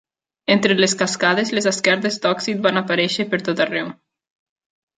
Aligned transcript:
Entre 0.53 0.77
les 0.77 0.95
cascades, 1.01 1.51
les 1.59 1.67
esquerdes 1.73 2.19
d'òxid 2.25 2.65
van 2.69 2.81
aparèixer 2.83 3.29
pertot 3.35 3.65
arreu. 3.69 3.95